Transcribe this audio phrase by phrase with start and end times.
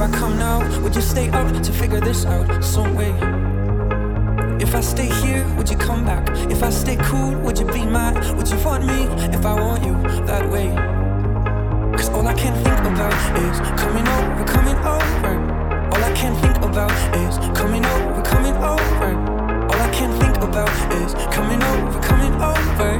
[0.00, 3.10] If I come now, would you stay up to figure this out some way?
[4.58, 6.26] If I stay here, would you come back?
[6.50, 8.16] If I stay cool, would you be mad?
[8.34, 9.02] Would you want me
[9.36, 9.92] if I want you
[10.24, 10.70] that way?
[11.98, 13.12] Cause all I can think about
[13.44, 15.34] is coming over, coming over.
[15.92, 19.10] All I can think about is coming over, coming over.
[19.68, 22.90] All I can think about is coming over, coming over.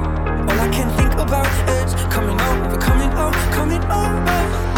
[0.53, 1.49] All I can think about
[1.81, 4.70] is coming over, coming over, coming over.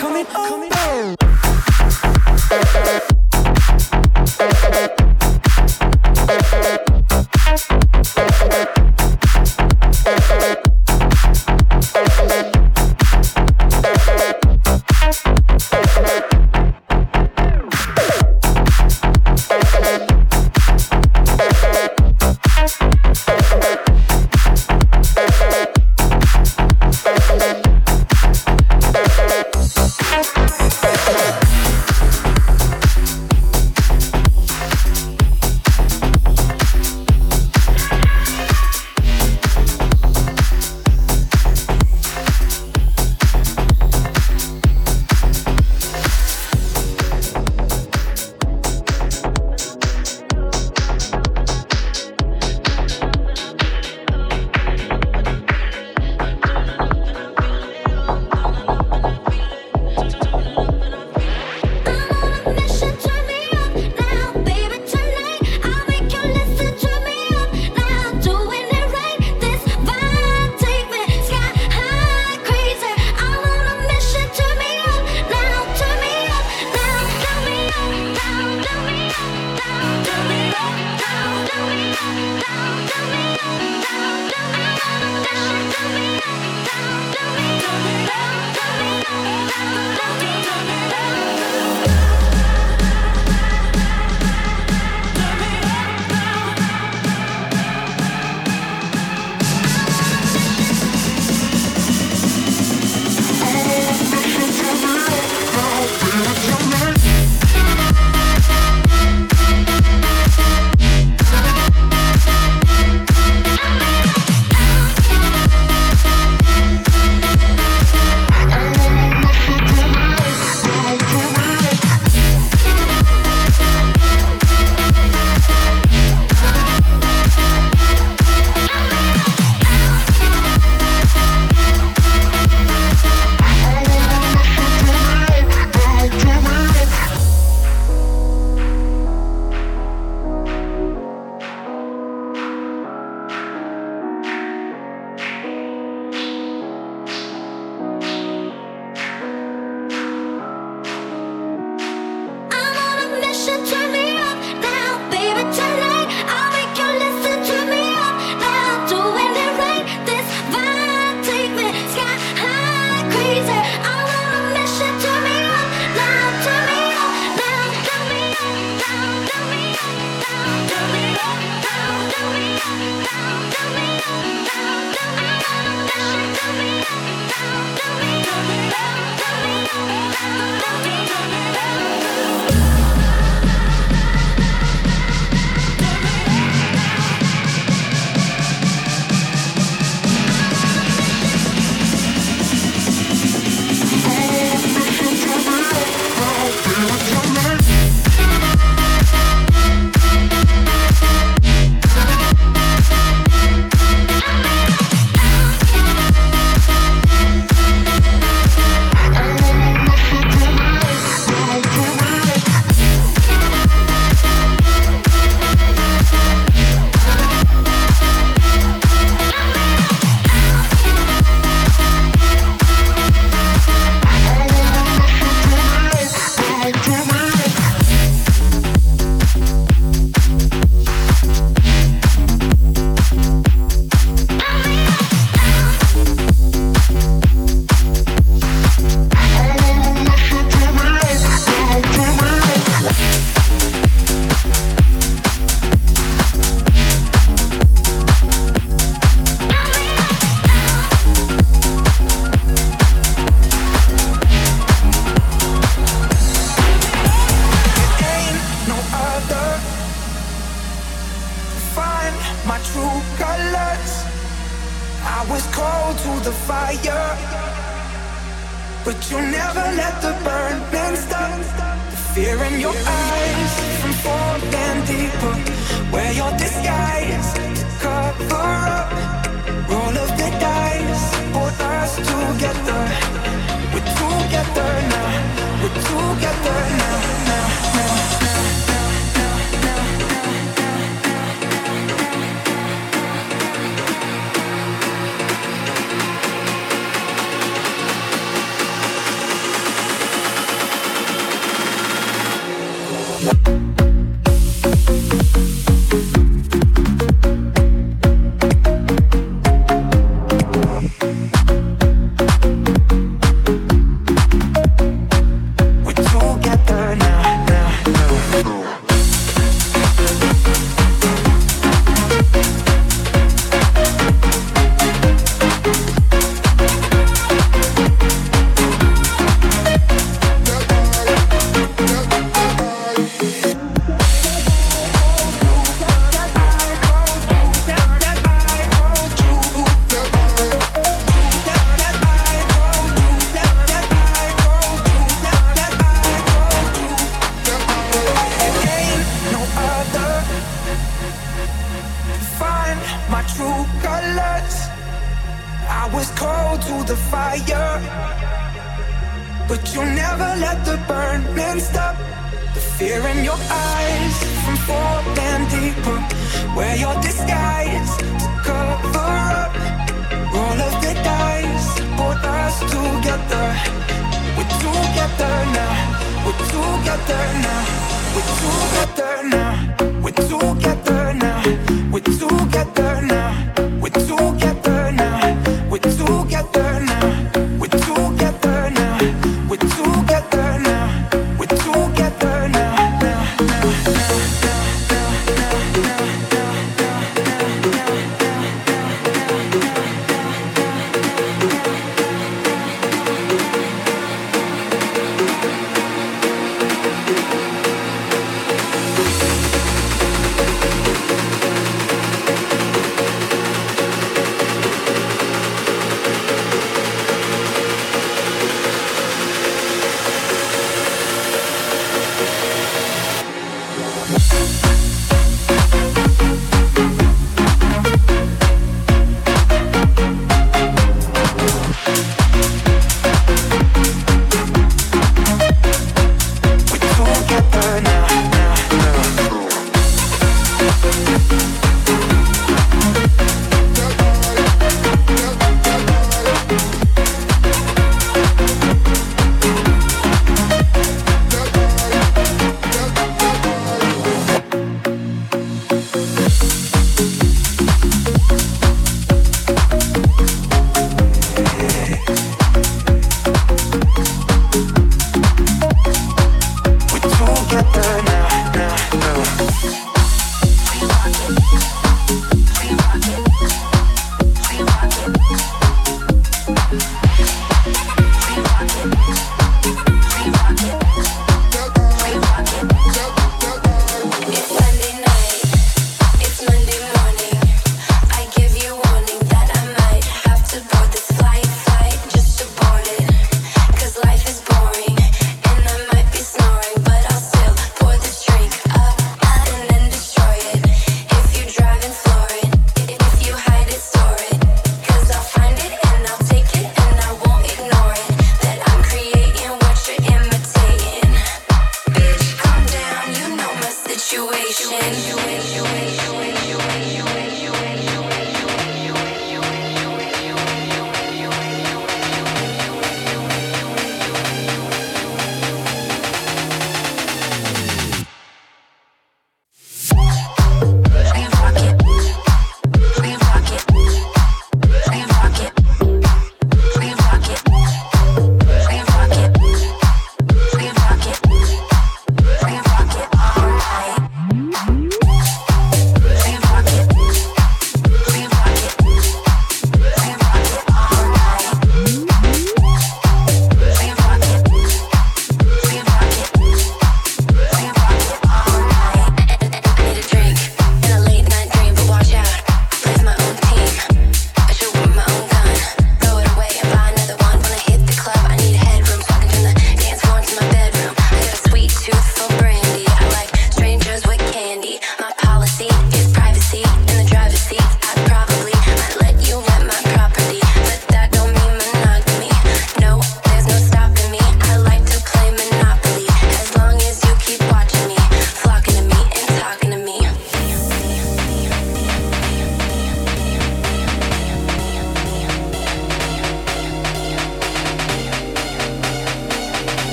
[0.00, 0.70] Coming, coming, coming,
[2.70, 3.13] coming.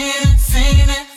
[0.00, 1.09] seen it, seen it.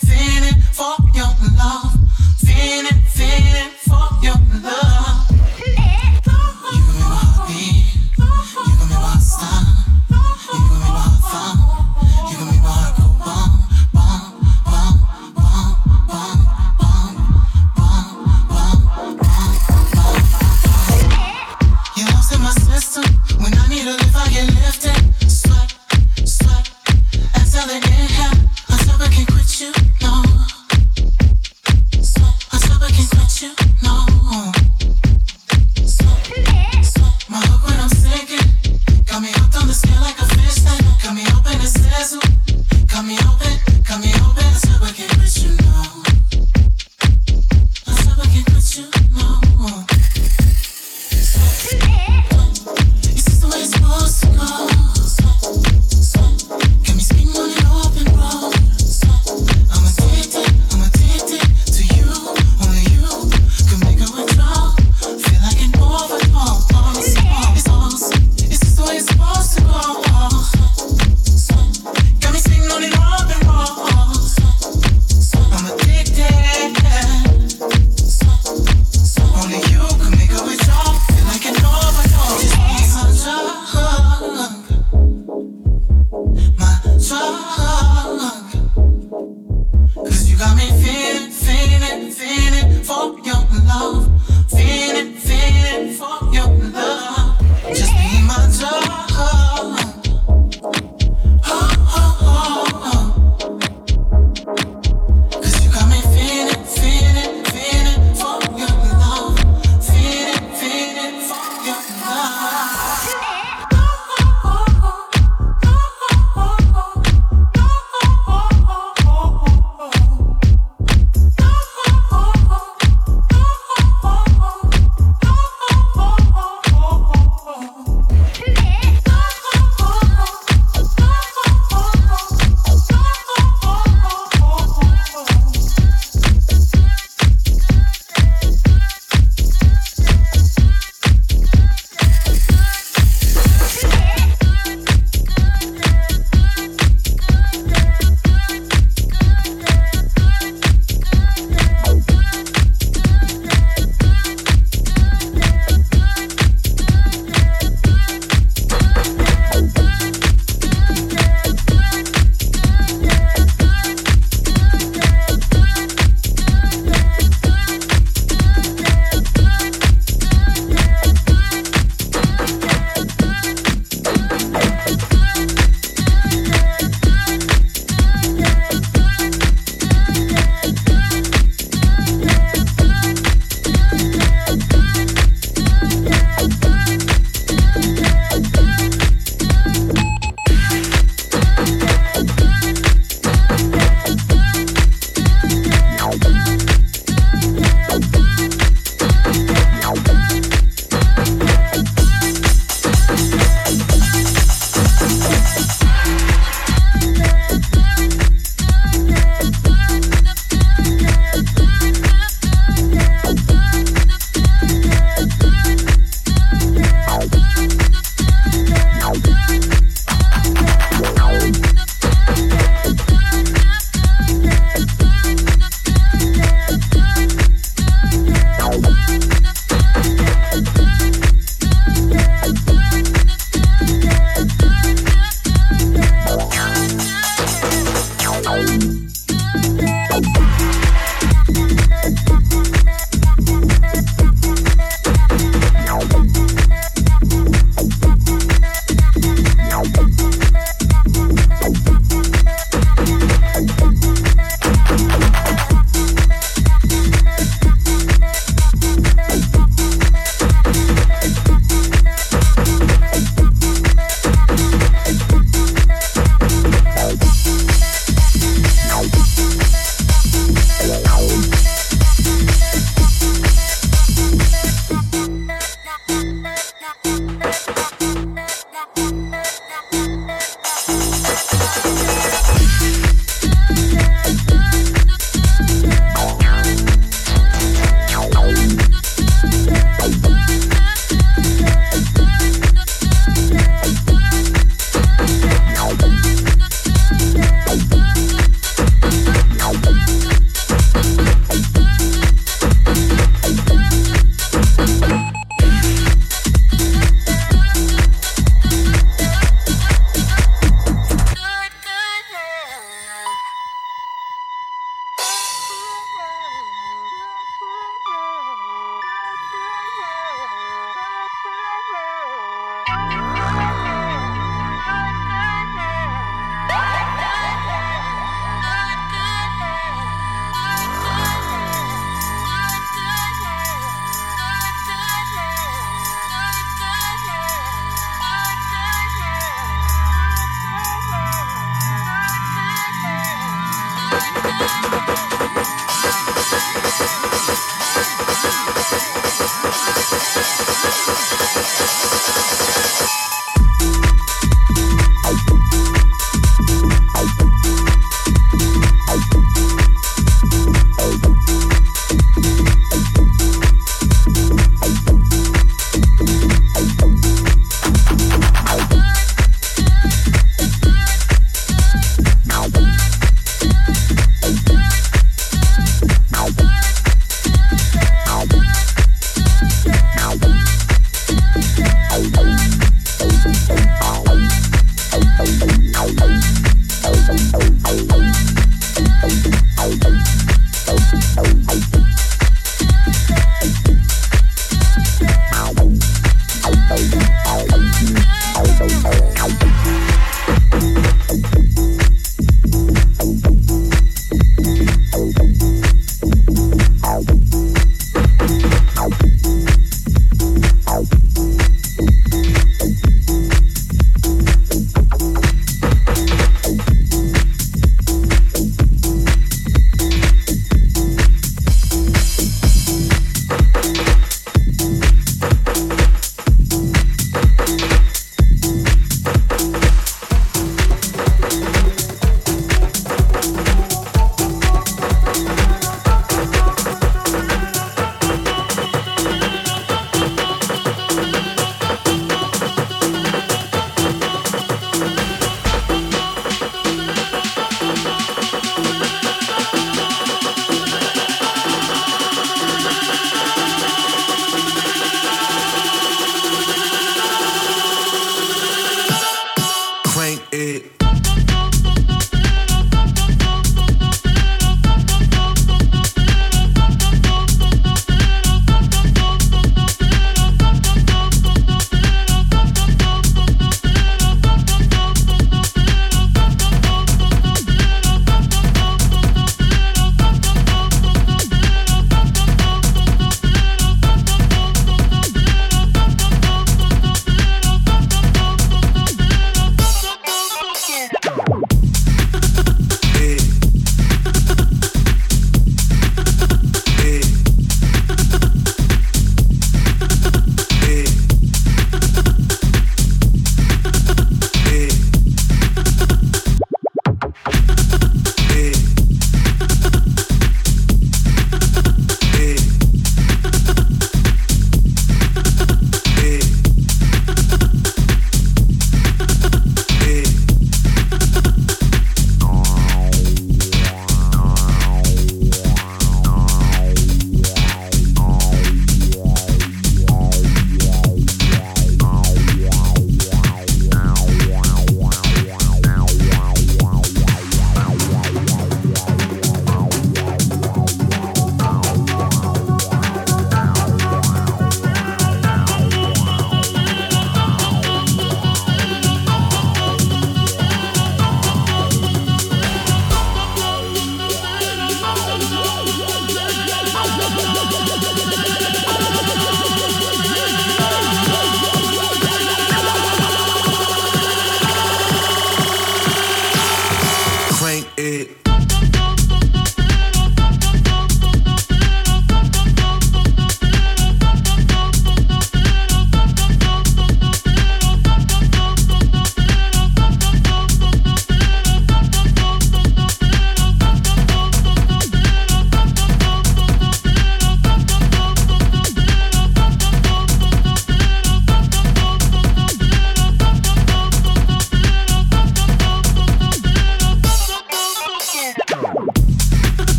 [344.14, 344.54] Thank